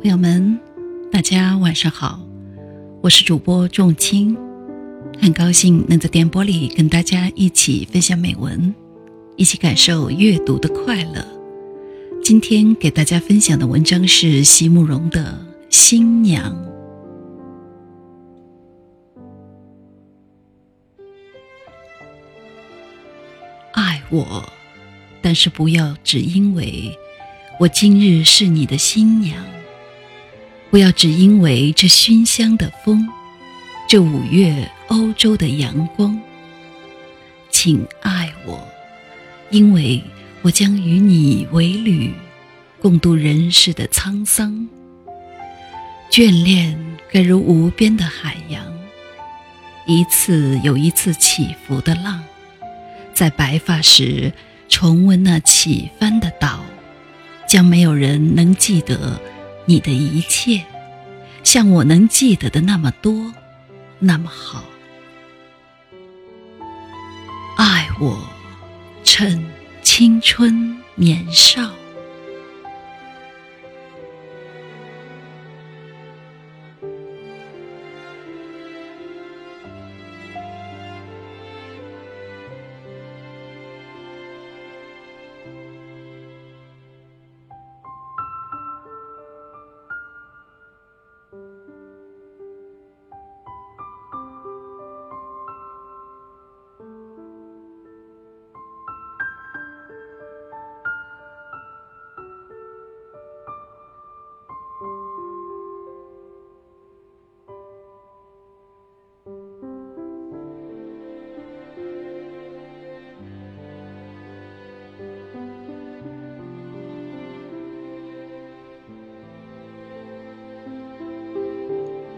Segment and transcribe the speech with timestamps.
[0.00, 0.56] 朋友们，
[1.10, 2.20] 大家晚上好，
[3.02, 4.38] 我是主播仲青，
[5.20, 8.72] 很高兴能在电波里跟大家一起分享美文，
[9.34, 11.26] 一起感受阅读的快乐。
[12.22, 15.36] 今天给大家分享的文章是席慕容的
[15.68, 16.54] 《新娘》。
[23.72, 24.48] 爱我，
[25.20, 26.96] 但是不要只因为
[27.58, 29.44] 我今日是你的新娘。
[30.70, 33.08] 不要只因为这熏香的风，
[33.88, 36.20] 这五月欧洲的阳光，
[37.50, 38.68] 请爱我，
[39.50, 40.02] 因为
[40.42, 42.12] 我将与你为侣，
[42.82, 44.68] 共度人世的沧桑。
[46.10, 46.78] 眷恋
[47.10, 48.62] 该如无边的海洋，
[49.86, 52.22] 一次又一次起伏的浪，
[53.14, 54.30] 在白发时
[54.68, 56.62] 重温那起帆的岛，
[57.48, 59.18] 将没有人能记得。
[59.68, 60.64] 你的一切，
[61.44, 63.34] 像我能记得的那么多，
[63.98, 64.64] 那么好。
[67.58, 68.18] 爱我，
[69.04, 69.44] 趁
[69.82, 71.70] 青春年少。